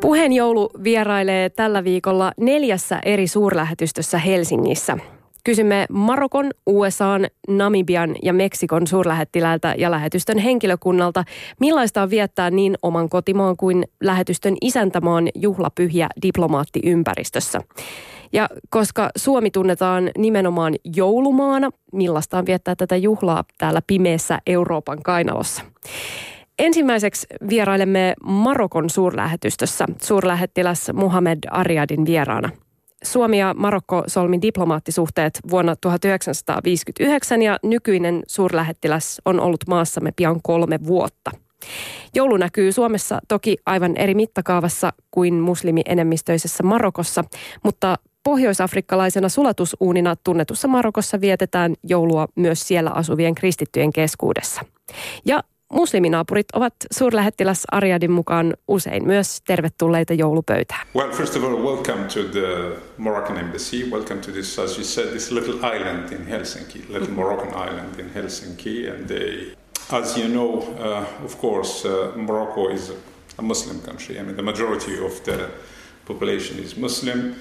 [0.00, 4.98] Puheenjoulu vierailee tällä viikolla neljässä eri suurlähetystössä Helsingissä.
[5.44, 11.24] Kysymme Marokon, USAn, Namibian ja Meksikon suurlähettiläältä ja lähetystön henkilökunnalta,
[11.60, 17.60] millaista on viettää niin oman kotimaan kuin lähetystön isäntämaan juhlapyhiä diplomaattiympäristössä.
[18.32, 25.62] Ja koska Suomi tunnetaan nimenomaan joulumaana, millaista on viettää tätä juhlaa täällä pimeässä Euroopan kainalossa.
[26.58, 32.50] Ensimmäiseksi vierailemme Marokon suurlähetystössä suurlähettiläs Muhammed Ariadin vieraana.
[33.04, 40.78] Suomi ja Marokko solmi diplomaattisuhteet vuonna 1959 ja nykyinen suurlähettiläs on ollut maassamme pian kolme
[40.86, 41.30] vuotta.
[42.14, 47.24] Joulu näkyy Suomessa toki aivan eri mittakaavassa kuin muslimienemmistöisessä Marokossa,
[47.64, 54.62] mutta pohjoisafrikkalaisena sulatusuunina tunnetussa Marokossa vietetään joulua myös siellä asuvien kristittyjen keskuudessa.
[55.24, 55.42] Ja
[55.72, 60.86] musliminaapurit ovat suurlähettiläs Ariadin mukaan usein myös tervetulleita joulupöytään.
[60.96, 63.90] Well, first of all, welcome to the Moroccan embassy.
[63.90, 68.10] Welcome to this, as you said, this little island in Helsinki, little Moroccan island in
[68.14, 68.88] Helsinki.
[68.90, 69.56] And they,
[69.92, 72.92] as you know, uh, of course, uh, Morocco is
[73.38, 74.20] a Muslim country.
[74.20, 75.48] I mean, the majority of the
[76.04, 77.34] population is Muslim.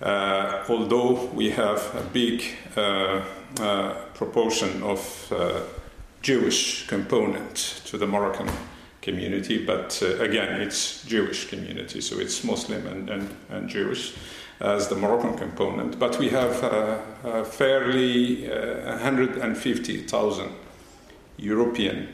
[0.00, 2.42] Uh, although we have a big
[2.76, 3.20] uh,
[3.60, 5.60] uh, proportion of uh,
[6.22, 8.50] Jewish component to the Moroccan
[9.00, 14.14] community, but uh, again, it's Jewish community, so it's Muslim and, and, and Jewish
[14.60, 15.98] as the Moroccan component.
[15.98, 20.52] But we have uh, fairly uh, 150,000
[21.38, 22.08] European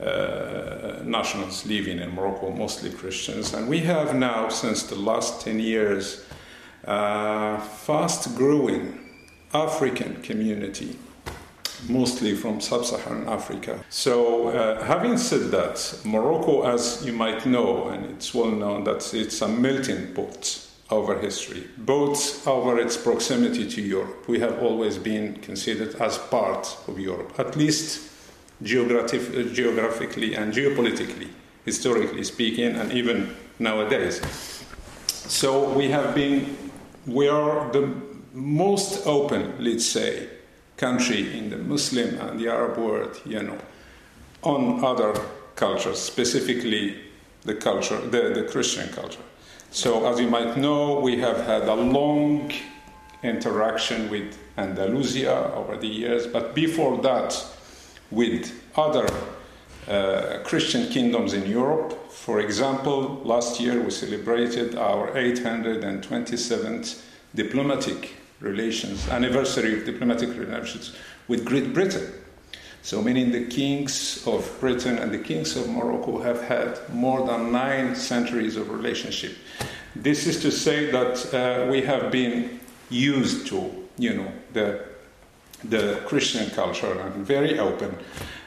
[0.00, 5.58] uh, nationals living in Morocco, mostly Christians, and we have now, since the last 10
[5.58, 6.24] years,
[6.84, 9.00] a fast growing
[9.52, 10.96] African community
[11.88, 13.84] mostly from sub Saharan Africa.
[13.90, 19.14] So, uh, having said that, Morocco, as you might know, and it's well known that
[19.14, 24.28] it's a melting pot over history, both over its proximity to Europe.
[24.28, 28.10] We have always been considered as part of Europe, at least
[28.62, 31.28] geographic, geographically and geopolitically,
[31.64, 34.20] historically speaking, and even nowadays.
[35.06, 36.56] So, we have been,
[37.06, 37.88] we are the
[38.32, 40.28] most open, let's say,
[40.76, 43.58] country in the Muslim and the Arab world, you know,
[44.42, 45.14] on other
[45.56, 47.00] cultures, specifically
[47.44, 49.22] the culture, the, the Christian culture.
[49.70, 52.52] So, as you might know, we have had a long
[53.22, 57.44] interaction with Andalusia over the years, but before that,
[58.10, 59.06] with other
[59.88, 62.10] uh, Christian kingdoms in Europe.
[62.10, 67.02] For example, last year we celebrated our 827th
[67.34, 70.94] diplomatic relations, anniversary of diplomatic relations
[71.28, 72.12] with Great Britain.
[72.82, 77.50] So, meaning the kings of Britain and the kings of Morocco have had more than
[77.50, 79.36] nine centuries of relationship.
[79.96, 82.60] This is to say that uh, we have been
[82.90, 84.84] used to, you know, the,
[85.64, 87.96] the Christian culture and very open.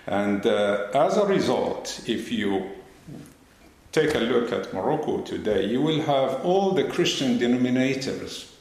[0.06, 2.70] And uh, as a result, if you
[3.92, 8.52] take a look at Morocco today, you will have all the Christian denominators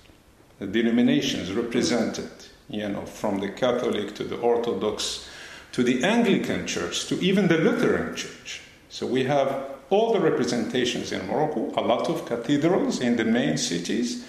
[0.61, 2.31] denominations represented,
[2.69, 5.29] you know, from the Catholic to the Orthodox
[5.73, 8.63] to the Anglican Church to even the Lutheran Church.
[8.89, 13.59] So we have all the representations in Morocco, a lot of cathedrals in the main
[13.59, 14.25] cities,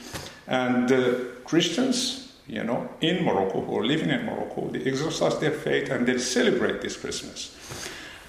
[0.46, 1.14] and uh,
[1.46, 6.06] Christians, you know, in Morocco who are living in Morocco, they exercise their faith and
[6.06, 7.56] they celebrate this Christmas.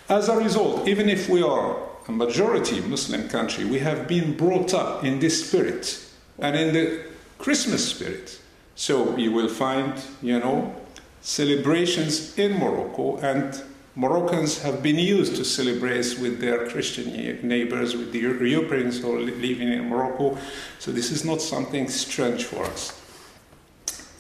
[0.09, 1.77] As a result, even if we are
[2.07, 6.05] a majority Muslim country, we have been brought up in this spirit
[6.39, 7.05] and in the
[7.39, 8.41] Christmas spirit.
[8.75, 10.75] So you will find, you know,
[11.21, 13.63] celebrations in Morocco, and
[13.99, 17.07] Moroccans have been used to celebrate with their Christian
[17.43, 20.39] neighbors, with the Europeans who are living in Morocco.
[20.79, 22.95] So this is not something strange for us.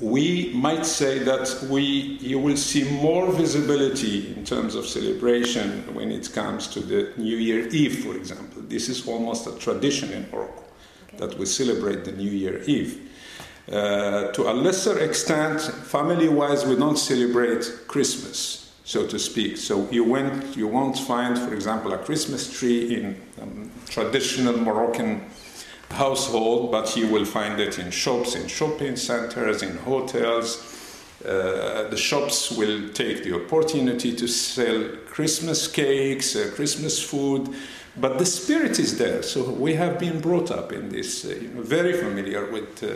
[0.00, 6.10] We might say that we, you will see more visibility in terms of celebration when
[6.10, 8.62] it comes to the New Year Eve, for example.
[8.62, 10.64] This is almost a tradition in Morocco
[11.08, 11.19] okay.
[11.19, 13.07] that we celebrate the New Year Eve.
[13.70, 19.59] Uh, to a lesser extent, family wise, we don't celebrate Christmas, so to speak.
[19.59, 25.23] So you, went, you won't find, for example, a Christmas tree in um, traditional Moroccan
[25.91, 30.65] household, but you will find it in shops, in shopping centers, in hotels.
[31.23, 37.55] Uh, the shops will take the opportunity to sell Christmas cakes, uh, Christmas food,
[37.97, 39.23] but the spirit is there.
[39.23, 42.94] So we have been brought up in this, uh, you know, very familiar with uh,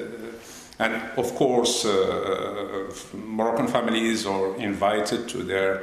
[0.83, 2.91] and of course, uh,
[3.27, 5.83] Moroccan families are invited to their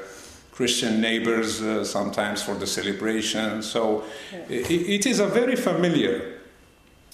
[0.51, 3.63] Christian neighbors uh, sometimes for the celebration.
[3.63, 4.03] So
[4.49, 6.21] it, it is a very familiar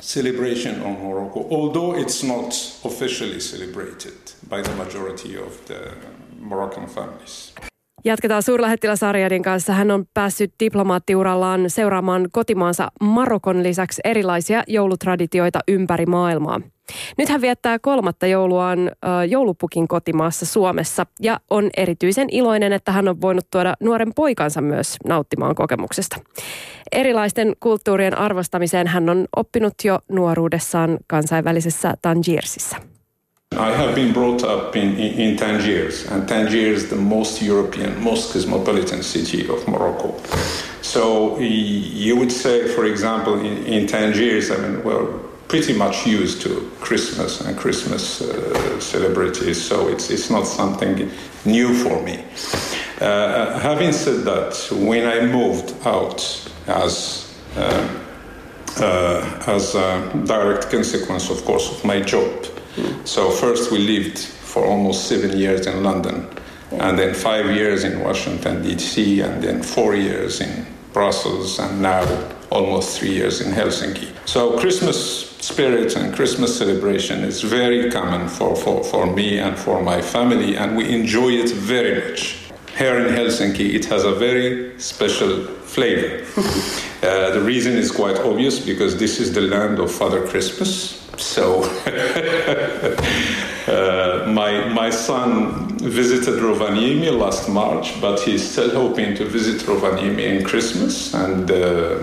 [0.01, 2.53] celebration of Morocco, although it's not
[2.83, 4.17] officially celebrated
[4.49, 5.79] by the majority of the
[6.39, 7.53] Moroccan families.
[8.05, 9.73] Jatketaan suurlähettiläs Arjadin kanssa.
[9.73, 16.61] Hän on päässyt diplomaattiurallaan seuraamaan kotimaansa Marokon lisäksi erilaisia joulutraditioita ympäri maailmaa.
[17.17, 18.91] Nyt hän viettää kolmatta jouluaan
[19.29, 24.97] joulupukin kotimaassa Suomessa ja on erityisen iloinen, että hän on voinut tuoda nuoren poikansa myös
[25.05, 26.17] nauttimaan kokemuksesta.
[26.91, 32.77] Erilaisten kulttuurien arvostamiseen hän on oppinut jo nuoruudessaan kansainvälisessä Tangirsissa.
[33.55, 37.93] I have been brought up in, in, in, Tangiers, and Tangier is the most European,
[37.99, 40.15] most cosmopolitan city of Morocco.
[40.81, 45.07] So you would say, for example, in, in Tangiers, I mean, well,
[45.55, 51.09] pretty much used to Christmas and Christmas uh, celebrities, so it's, it's not something
[51.45, 52.21] new for me.
[52.99, 54.53] Uh, having said that,
[54.85, 56.19] when I moved out
[56.67, 57.87] as uh,
[58.81, 62.29] uh as a direct consequence, of course, of my job,
[62.75, 63.07] mm.
[63.07, 66.27] so first we lived for almost seven years in London,
[66.71, 72.03] and then five years in Washington D.C., and then four years in Brussels, and now
[72.51, 74.11] almost three years in Helsinki.
[74.25, 79.81] So Christmas spirit and Christmas celebration is very common for, for, for me and for
[79.81, 82.37] my family, and we enjoy it very much.
[82.77, 85.45] Here in Helsinki, it has a very special
[85.75, 86.25] flavor.
[87.03, 91.01] uh, the reason is quite obvious because this is the land of Father Christmas.
[91.17, 91.63] So,
[93.67, 100.23] uh, my, my son visited Rovaniemi last March, but he's still hoping to visit Rovaniemi
[100.23, 101.13] in Christmas.
[101.13, 101.99] And uh,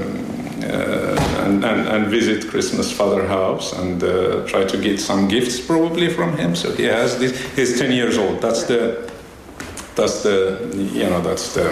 [0.73, 6.09] and, and, and, visit Christmas Father house and uh, try to get some gifts probably
[6.09, 6.55] from him.
[6.55, 7.33] So he has this.
[7.55, 8.41] He's ten years old.
[8.41, 9.11] That's the
[9.95, 11.69] that's the you know that's the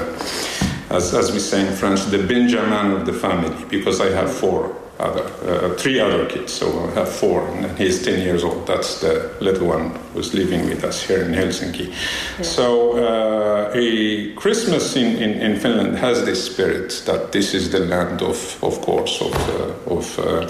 [0.91, 4.77] as, as we say in French the Benjamin of the family because I have four
[5.01, 8.67] other, uh, three other kids, so I have four, and he's 10 years old.
[8.67, 11.89] That's the little one who's living with us here in Helsinki.
[11.89, 12.43] Yeah.
[12.43, 17.81] So, uh, a Christmas in, in, in, Finland has this spirit that this is the
[17.81, 20.49] land of, of course, of, uh, of uh,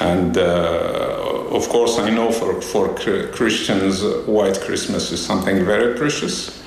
[0.00, 2.94] and uh, of course, I know for, for
[3.32, 6.60] Christians, white Christmas is something very precious.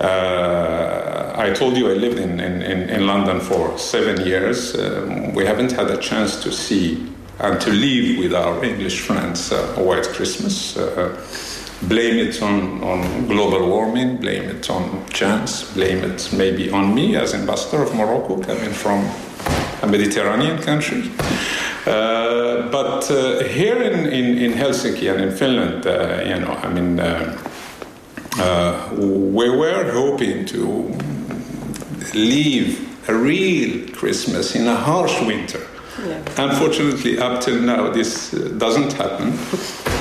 [0.00, 1.01] Uh,
[1.42, 4.78] I told you I lived in, in, in London for seven years.
[4.78, 7.04] Um, we haven't had a chance to see
[7.40, 10.76] and to live with our English friends uh, white Christmas.
[10.76, 11.20] Uh,
[11.88, 17.16] blame it on, on global warming, blame it on chance, blame it maybe on me
[17.16, 19.04] as ambassador of Morocco coming from
[19.82, 21.10] a Mediterranean country.
[21.84, 26.68] Uh, but uh, here in, in, in, Helsinki and in Finland, uh, you know, I
[26.68, 27.36] mean, uh,
[28.38, 30.94] uh, we were hoping to
[32.14, 35.60] live a real Christmas in a harsh winter.
[35.98, 36.22] Yeah.
[36.38, 39.32] Unfortunately, up till now, this uh, doesn't happen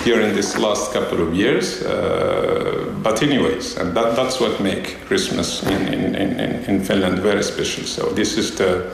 [0.03, 1.83] during this last couple of years.
[1.83, 6.39] Uh, but anyways, and that, that's what makes Christmas in, in, in,
[6.69, 7.83] in Finland very special.
[7.83, 8.85] So this is the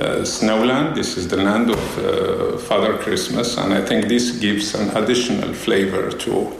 [0.00, 0.94] uh, snowland.
[0.94, 5.52] This is the land of uh, Father Christmas, and I think this gives an additional
[5.52, 6.52] flavor to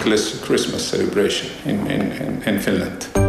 [0.00, 3.23] Christmas celebration in, in, in Finland.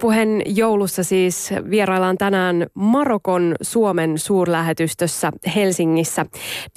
[0.00, 6.26] Puheen joulussa siis vieraillaan tänään Marokon Suomen suurlähetystössä Helsingissä.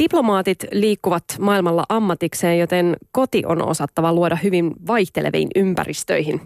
[0.03, 6.41] Diplomaatit liikkuvat maailmalla ammatikseen, joten koti on osattava luoda hyvin vaihteleviin ympäristöihin.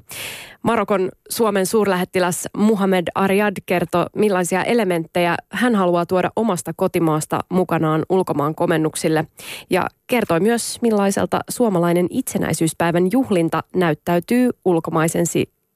[0.64, 8.56] Marokon Suomen suurlähettiläs Muhammed Ariad kertoo, millaisia elementtejä hän haluaa tuoda omasta kotimaasta mukanaan ulkomaan
[8.56, 9.28] komennuksille.
[9.70, 15.26] Ja kertoi myös, millaiselta suomalainen itsenäisyyspäivän juhlinta näyttäytyy ulkomaisen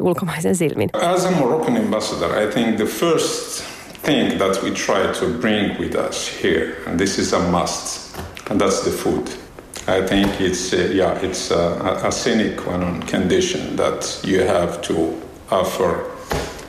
[0.03, 0.89] ulkomaisen silmin?
[0.93, 3.63] As a Moroccan ambassador, I think the first
[4.03, 8.17] thing that we try to bring with us here, and this is a must,
[8.49, 9.29] and that's the food.
[9.87, 14.81] I think it's uh, yeah, it's a, a sine qua non condition that you have
[14.83, 15.21] to
[15.51, 16.09] offer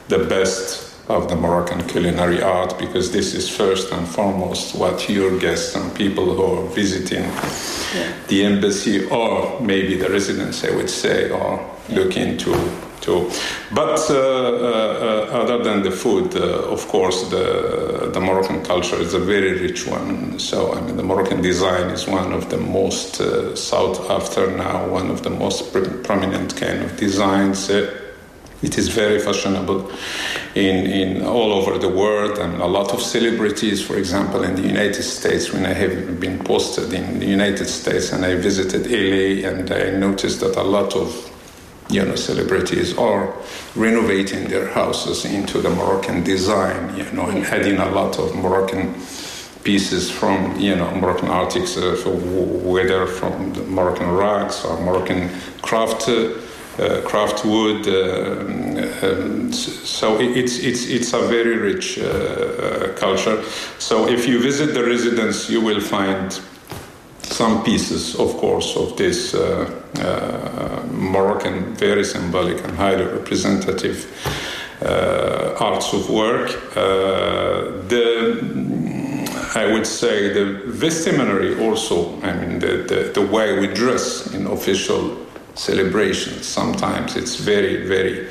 [0.08, 5.38] the best of the Moroccan culinary art because this is first and foremost what your
[5.38, 8.12] guests and people who are visiting yeah.
[8.28, 12.52] the embassy or maybe the residence, I would say, are looking to
[13.04, 13.30] too.
[13.72, 19.14] But uh, uh, other than the food, uh, of course, the, the Moroccan culture is
[19.14, 20.38] a very rich one.
[20.38, 23.16] So, I mean, the Moroccan design is one of the most
[23.56, 27.70] sought after now, one of the most prominent kind of designs
[28.64, 29.92] It is very fashionable
[30.54, 34.62] in, in all over the world, and a lot of celebrities, for example, in the
[34.62, 39.46] United States, when I have been posted in the United States and I visited LA,
[39.50, 41.33] and I noticed that a lot of
[41.88, 43.34] you know celebrities are
[43.76, 48.94] renovating their houses into the Moroccan design, you know, and adding a lot of Moroccan
[49.64, 51.96] pieces from you know Moroccan artists, uh,
[52.64, 55.30] whether from Moroccan rugs or Moroccan
[55.62, 56.08] craft.
[56.08, 56.40] Uh,
[56.76, 57.86] uh, craft wood.
[57.86, 58.40] Uh,
[59.06, 63.44] um, so it's it's it's a very rich uh, culture.
[63.78, 66.36] So if you visit the residence, you will find
[67.34, 74.06] some pieces, of course, of this uh, uh, Moroccan, very symbolic and highly representative
[74.82, 76.50] uh, arts of work.
[77.88, 78.74] the
[79.56, 84.48] I would say the vestimentary also, I mean, the, the, the way we dress in
[84.48, 85.16] official
[85.54, 86.44] celebrations.
[86.46, 88.28] Sometimes it's very, very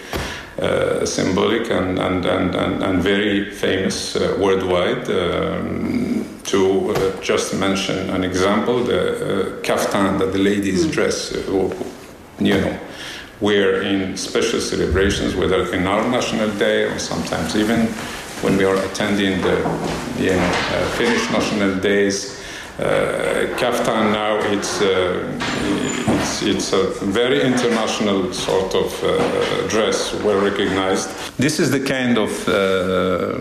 [0.59, 5.09] uh, symbolic and, and, and, and, and very famous uh, worldwide.
[5.09, 6.12] Um,
[6.45, 10.91] to uh, just mention an example, the uh, kaftan that the ladies mm.
[10.91, 11.39] dress, uh,
[12.39, 12.79] you know,
[13.41, 17.87] wear in special celebrations, whether in our national day or sometimes even
[18.43, 19.57] when we are attending the
[20.19, 22.43] you know, uh, Finnish national days
[22.79, 25.21] uh, kaftan now it's, uh,
[26.07, 31.09] it's, it's a very international sort of uh, dress, well recognized.
[31.37, 33.37] This is the kind of uh,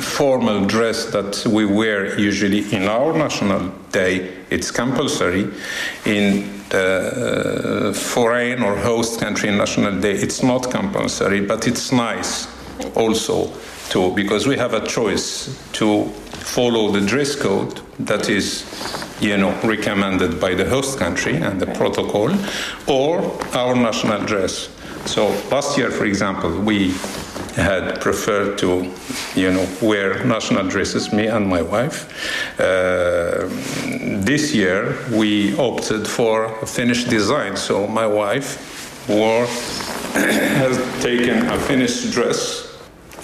[0.00, 4.32] formal dress that we wear usually in our national day.
[4.50, 5.48] It's compulsory.
[6.04, 12.48] In the foreign or host country national day, it's not compulsory, but it's nice
[12.94, 13.52] also
[13.88, 16.04] too, because we have a choice to
[16.46, 18.64] follow the dress code that is
[19.20, 22.30] you know recommended by the host country and the protocol
[22.86, 23.20] or
[23.54, 24.68] our national dress
[25.06, 26.94] so last year for example we
[27.56, 28.92] had preferred to
[29.34, 32.06] you know wear national dresses me and my wife
[32.60, 33.48] uh,
[34.24, 39.46] this year we opted for a Finnish design so my wife wore
[40.14, 42.76] has taken a Finnish dress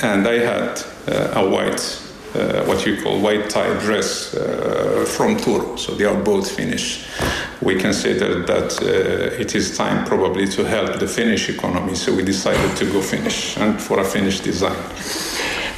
[0.03, 2.03] and I had uh, a white
[2.35, 5.79] uh, what you call white tie dress uh, from Turo.
[5.79, 7.05] So they are both Finnish.
[7.63, 12.25] We considered that uh, it is time probably to help the Finnish economy, so we
[12.25, 14.77] decided to go Finnish and for a Finnish design.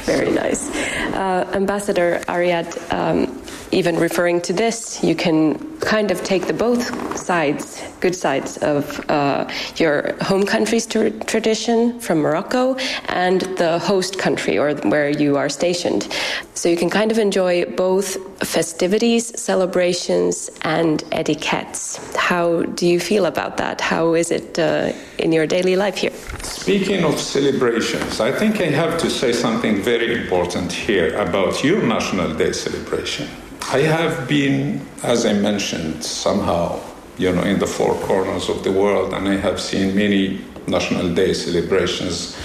[0.05, 0.69] Very nice.
[1.13, 6.91] Uh, Ambassador Ariad, um, even referring to this, you can kind of take the both
[7.25, 12.75] sides, good sides of uh, your home country's tra- tradition from Morocco
[13.09, 16.07] and the host country or where you are stationed.
[16.53, 18.07] So you can kind of enjoy both
[18.47, 21.99] festivities, celebrations, and etiquettes.
[22.15, 23.81] How do you feel about that?
[23.81, 26.15] How is it uh, in your daily life here?
[26.43, 31.81] Speaking of celebrations, I think I have to say something very important here about your
[31.81, 33.27] National Day celebration.
[33.71, 36.79] I have been, as I mentioned, somehow,
[37.17, 41.13] you know, in the four corners of the world, and I have seen many National
[41.13, 42.37] Day celebrations.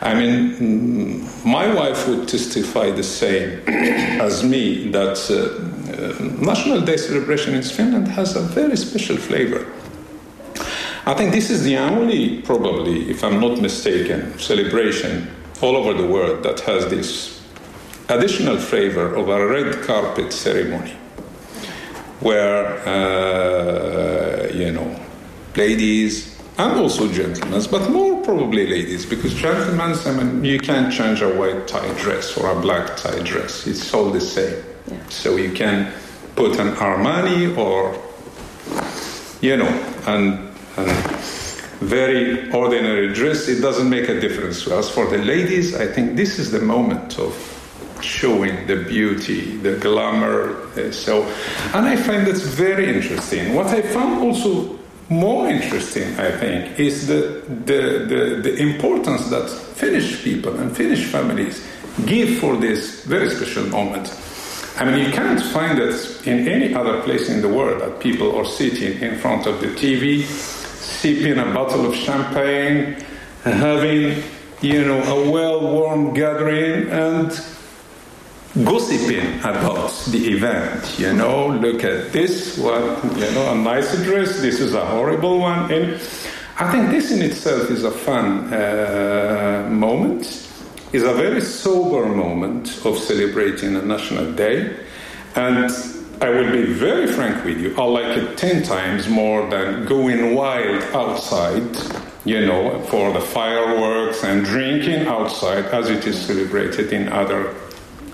[0.00, 5.34] I mean, mm, my wife would testify the same as me that uh,
[5.92, 9.66] uh, National Day celebration in Finland has a very special flavor.
[11.06, 15.28] I think this is the only, probably, if I'm not mistaken, celebration
[15.62, 17.42] all over the world that has this
[18.08, 20.96] additional flavor of a red carpet ceremony
[22.20, 24.98] where, uh, you know,
[25.56, 31.22] ladies and also gentlemen, but more probably ladies, because gentlemen, I mean, you can't change
[31.22, 33.66] a white tie dress or a black tie dress.
[33.66, 34.62] It's all the same.
[34.88, 34.96] Yeah.
[35.08, 35.92] So you can
[36.34, 37.94] put an Armani or,
[39.40, 39.68] you know,
[40.06, 40.90] and, and
[41.80, 43.46] very ordinary dress.
[43.48, 44.90] It doesn't make a difference to us.
[44.90, 47.57] For the ladies, I think this is the moment of
[48.02, 50.56] showing the beauty, the glamour.
[50.76, 51.24] Uh, so,
[51.74, 53.54] and I find that's very interesting.
[53.54, 54.78] What I found also
[55.08, 61.04] more interesting, I think, is the, the, the, the importance that Finnish people and Finnish
[61.06, 61.66] families
[62.06, 64.12] give for this very special moment.
[64.76, 68.36] I mean, you can't find it in any other place in the world that people
[68.36, 72.96] are sitting in front of the TV, sipping a bottle of champagne,
[73.42, 74.22] having,
[74.60, 77.32] you know, a well-warmed gathering, and
[78.64, 80.98] gossiping about the event.
[80.98, 85.38] You know, look at this one, you know, a nice dress, this is a horrible
[85.38, 85.70] one.
[85.70, 86.00] And
[86.58, 90.48] I think this in itself is a fun uh, moment,
[90.92, 94.76] is a very sober moment of celebrating a national day.
[95.36, 95.70] And
[96.20, 100.34] I will be very frank with you, I like it 10 times more than going
[100.34, 101.76] wild outside,
[102.24, 107.54] you know, for the fireworks and drinking outside as it is celebrated in other,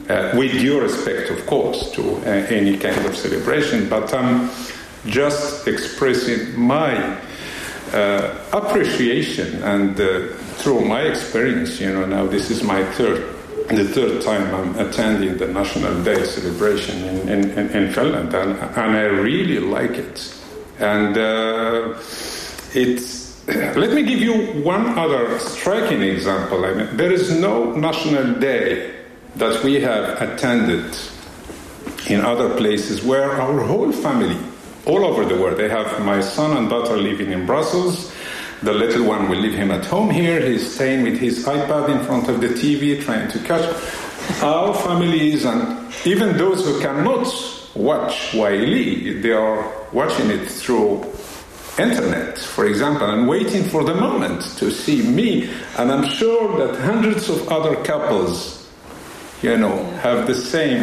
[0.08, 3.88] uh, with due respect, of course, to uh, any kind of celebration.
[3.88, 4.50] But I'm
[5.06, 7.18] just expressing my
[7.92, 13.34] uh, appreciation and uh, through my experience, you know, now this is my third
[13.68, 18.96] the third time I'm attending the National Day celebration in, in, in Finland, and, and,
[18.96, 20.34] I really like it.
[20.80, 21.94] And uh,
[22.74, 26.64] it's let me give you one other striking example.
[26.64, 28.93] I mean, there is no national day
[29.36, 30.96] that we have attended
[32.08, 34.36] in other places where our whole family,
[34.86, 38.12] all over the world, they have my son and daughter living in Brussels.
[38.62, 40.40] The little one will leave him at home here.
[40.40, 43.64] He's staying with his iPad in front of the TV, trying to catch
[44.42, 47.26] our families, and even those who cannot
[47.74, 51.04] watch Yle, they are watching it through
[51.78, 55.50] internet, for example, and waiting for the moment to see me.
[55.76, 58.63] And I'm sure that hundreds of other couples,
[59.44, 60.82] you know, have the same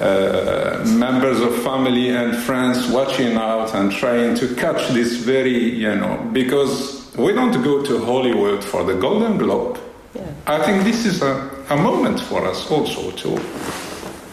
[0.00, 5.94] uh, members of family and friends watching out and trying to catch this very, you
[5.96, 9.80] know, because we don't go to Hollywood for the Golden Globe.
[10.14, 10.22] Yeah.
[10.46, 13.40] I think this is a, a moment for us also to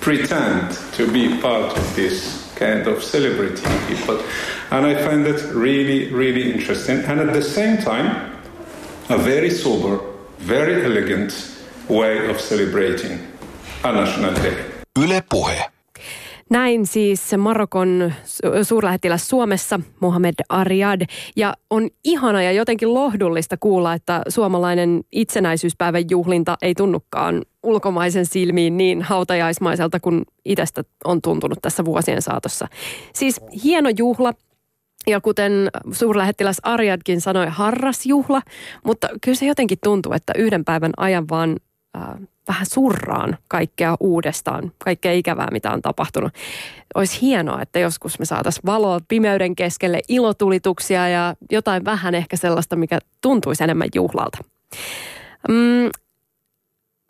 [0.02, 4.24] pretend to be part of this kind of celebrating people.
[4.70, 7.00] And I find that really, really interesting.
[7.00, 8.40] And at the same time,
[9.10, 10.00] a very sober,
[10.38, 11.34] very elegant
[11.90, 13.31] way of celebrating
[15.04, 15.66] Yle Puhe.
[16.50, 18.14] Näin siis Marokon
[18.64, 21.02] suurlähettiläs Suomessa, Mohamed Ariad.
[21.36, 28.78] Ja on ihana ja jotenkin lohdullista kuulla, että suomalainen itsenäisyyspäivän juhlinta ei tunnukaan ulkomaisen silmiin
[28.78, 32.68] niin hautajaismaiselta kuin itsestä on tuntunut tässä vuosien saatossa.
[33.14, 34.34] Siis hieno juhla,
[35.08, 38.42] ja kuten suurlähettiläs Ariadkin sanoi, harrasjuhla,
[38.86, 41.58] mutta kyllä se jotenkin tuntuu, että yhden päivän ajan vaan
[41.98, 42.04] äh,
[42.48, 46.34] vähän surraan kaikkea uudestaan, kaikkea ikävää, mitä on tapahtunut.
[46.96, 52.76] Olisi hienoa, että joskus me saataisiin valoa pimeyden keskelle, ilotulituksia ja jotain vähän ehkä sellaista,
[52.76, 54.38] mikä tuntuisi enemmän juhlalta.
[55.50, 55.90] Mm,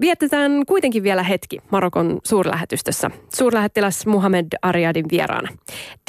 [0.01, 3.11] Vietetään kuitenkin vielä hetki Marokon suurlähetystössä.
[3.35, 5.49] Suurlähettiläs Muhammed Ariadin vieraana.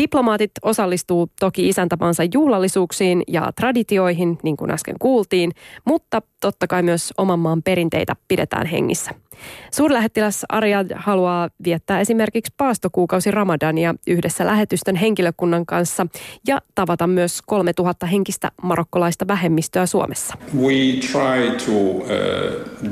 [0.03, 5.53] Diplomaatit osallistuu toki isäntämaansa juhlallisuuksiin ja traditioihin, niin kuin äsken kuultiin,
[5.85, 9.11] mutta totta kai myös oman maan perinteitä pidetään hengissä.
[9.71, 16.07] Suurlähettiläs Arjad haluaa viettää esimerkiksi paastokuukausi Ramadania yhdessä lähetystön henkilökunnan kanssa
[16.47, 20.35] ja tavata myös 3000 henkistä marokkolaista vähemmistöä Suomessa.
[20.57, 20.75] We
[21.13, 22.07] try to uh,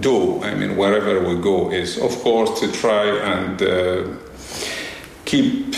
[0.02, 4.10] do, I mean wherever we go is of course to try and uh,
[5.24, 5.74] keep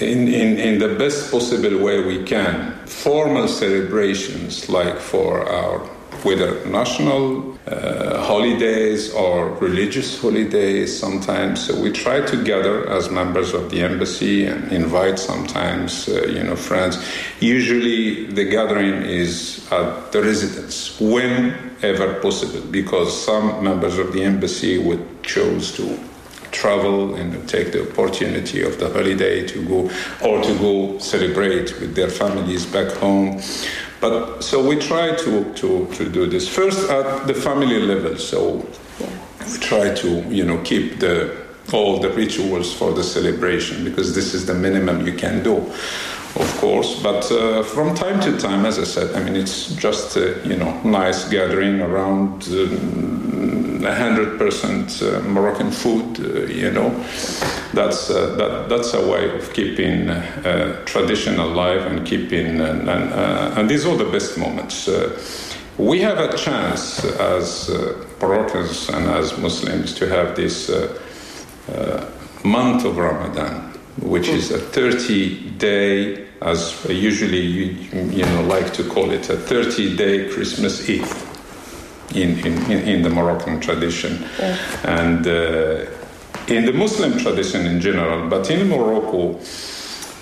[0.00, 5.95] in, in, in the best possible way we can formal celebrations like for our
[6.26, 11.64] whether national uh, holidays or religious holidays sometimes.
[11.64, 16.42] So we try to gather as members of the embassy and invite sometimes, uh, you
[16.42, 16.98] know, friends.
[17.38, 24.78] Usually the gathering is at the residence whenever possible because some members of the embassy
[24.78, 25.98] would choose to
[26.50, 29.80] travel and take the opportunity of the holiday to go
[30.26, 33.40] or to go celebrate with their families back home.
[34.00, 38.16] But so we try to, to, to do this first at the family level.
[38.18, 38.68] So
[39.00, 39.08] yeah.
[39.46, 44.34] we try to you know keep the all the rituals for the celebration because this
[44.34, 45.56] is the minimum you can do,
[46.36, 47.02] of course.
[47.02, 50.56] But uh, from time to time, as I said, I mean it's just a, you
[50.56, 52.48] know nice gathering around.
[52.48, 53.16] Uh,
[53.86, 56.90] 100% uh, Moroccan food, uh, you know.
[57.72, 60.06] That's, uh, that, that's a way of keeping
[60.86, 63.12] tradition alive and keeping, and, and,
[63.58, 64.88] and, these are the best moments.
[65.78, 67.70] we have a chance as
[68.20, 70.70] Moroccans and as Muslims to have this
[72.44, 77.64] month of Ramadan, which is a 30 day, as usually you,
[78.10, 81.10] you know, like to call it, a 30 day Christmas Eve
[82.14, 84.24] in, in, in the Moroccan tradition.
[84.38, 84.58] Yeah.
[84.84, 85.86] And uh,
[86.48, 89.38] in the Muslim tradition in general, but in Morocco,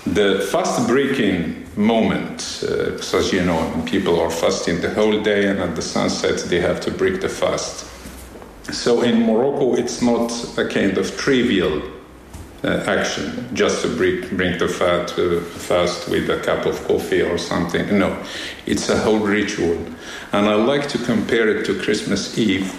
[0.05, 5.47] the fast breaking moment, uh, because as you know, people are fasting the whole day
[5.47, 7.85] and at the sunset they have to break the fast.
[8.71, 11.81] So in Morocco, it's not a kind of trivial
[12.65, 17.37] action just to bring, bring the fat uh, fast with a cup of coffee or
[17.37, 17.97] something.
[17.97, 18.23] No,
[18.65, 19.77] it's a whole ritual.
[20.31, 22.73] And I like to compare it to Christmas Eve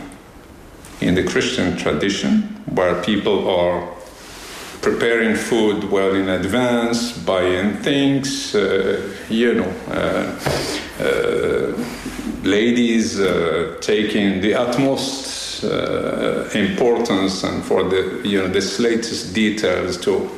[1.01, 3.89] in the Christian tradition, where people are
[4.83, 10.39] preparing food well in advance, buying things, uh, you know, uh,
[11.01, 11.85] uh,
[12.43, 19.97] ladies uh, taking the utmost uh, importance and for the you know the latest details
[19.99, 20.31] to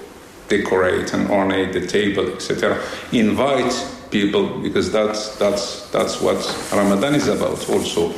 [0.49, 2.83] decorate and ornate the table, etc.
[3.13, 3.73] Invite
[4.11, 6.39] people because that's that's that's what
[6.73, 7.69] Ramadan is about.
[7.69, 8.11] Also,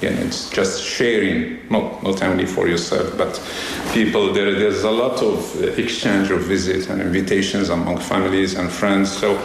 [0.00, 0.10] yeah.
[0.10, 3.40] it's just sharing, not not only for yourself, but
[3.92, 4.32] people.
[4.32, 9.16] There, there's a lot of exchange of visits and invitations among families and friends.
[9.16, 9.36] So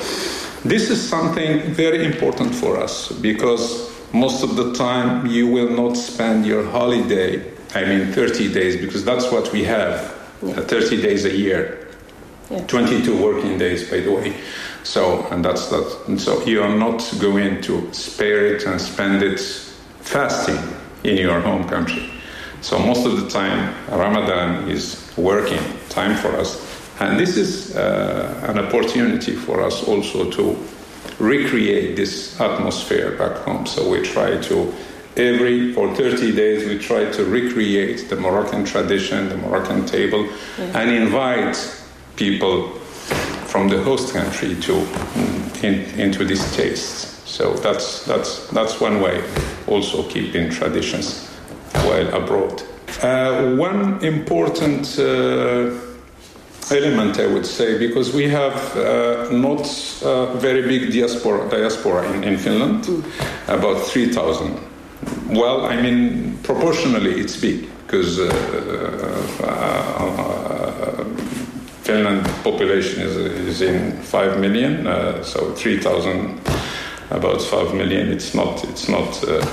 [0.65, 5.97] this is something very important for us because most of the time you will not
[5.97, 7.51] spend your holiday.
[7.75, 10.15] I mean, 30 days because that's what we have.
[10.43, 10.61] Yeah.
[10.61, 11.87] 30 days a year.
[12.51, 12.65] Yeah.
[12.67, 14.35] 22 working days, by the way.
[14.83, 16.03] So, and that's that.
[16.07, 19.39] And so you are not going to spare it and spend it
[20.01, 20.59] fasting
[21.03, 22.09] in your home country.
[22.61, 26.61] So most of the time, Ramadan is working time for us.
[26.99, 30.55] And this is uh, an opportunity for us also to
[31.19, 33.65] recreate this atmosphere back home.
[33.65, 34.73] So we try to,
[35.17, 40.25] every, for 30 days, we try to recreate the Moroccan tradition, the Moroccan table,
[40.57, 40.79] yeah.
[40.79, 41.57] and invite
[42.15, 42.69] people
[43.45, 44.73] from the host country to
[45.63, 47.13] in, into these tastes.
[47.29, 49.23] So that's that's that's one way.
[49.67, 51.27] Also keeping traditions
[51.85, 52.61] while abroad.
[53.01, 55.71] Uh, one important uh,
[56.71, 59.67] element, I would say, because we have uh, not
[60.03, 63.03] a very big diaspora diaspora in, in Finland, mm.
[63.47, 64.59] about three thousand.
[65.29, 68.25] Well, I mean, proportionally, it's big because uh,
[69.43, 70.33] uh,
[71.83, 76.39] Finland population is, is in 5 million, uh, so 3,000,
[77.11, 78.09] about 5 million.
[78.11, 79.45] It's not, it's not, uh,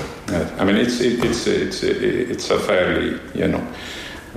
[0.57, 3.67] I mean, it's, it, it's, it's, it's a fairly, you know,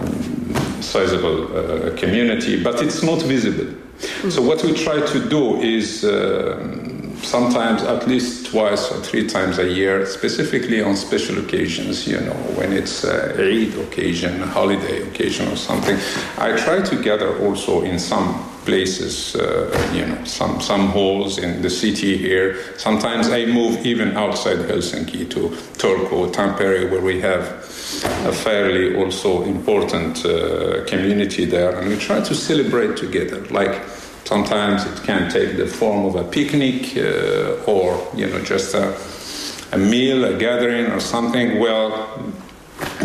[0.00, 0.43] um,
[0.82, 3.64] sizable uh, community, but it's not visible.
[3.64, 4.30] Mm-hmm.
[4.30, 9.58] So what we try to do is um, sometimes at least twice or three times
[9.58, 15.48] a year, specifically on special occasions, you know, when it's a Eid occasion, holiday occasion
[15.48, 15.96] or something.
[16.38, 21.62] I try to gather also in some places, uh, you know, some, some halls in
[21.62, 22.56] the city here.
[22.78, 25.48] Sometimes I move even outside Helsinki to
[25.78, 27.42] Turku, Tampere, where we have
[28.26, 33.82] a fairly also important uh, community there, and we try to celebrate together, like
[34.24, 38.96] Sometimes it can take the form of a picnic uh, or, you know, just a,
[39.72, 41.60] a meal, a gathering or something.
[41.60, 42.23] Well,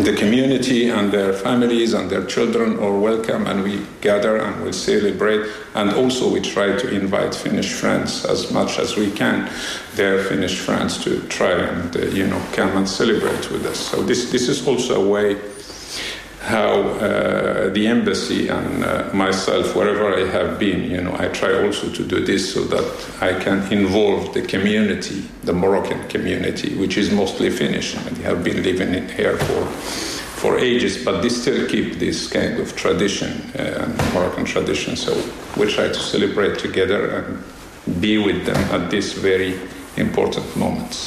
[0.04, 4.72] the community and their families and their children are welcome and we gather and we
[4.72, 5.50] celebrate.
[5.74, 9.50] And also we try to invite finnish friends as much as we can
[9.94, 13.78] their finnish friends to try and uh, you know come and celebrate with us.
[13.78, 15.36] So this this is also a way
[16.40, 21.52] how uh, the embassy and uh, myself, wherever I have been, you know, I try
[21.64, 22.86] also to do this so that
[23.20, 28.42] I can involve the community, the Moroccan community, which is mostly Finnish, and they have
[28.42, 29.66] been living in here for
[30.40, 34.96] for ages, but they still keep this kind of tradition, uh, Moroccan tradition.
[34.96, 35.12] So
[35.58, 39.60] we try to celebrate together and be with them at these very
[39.98, 40.98] important moments.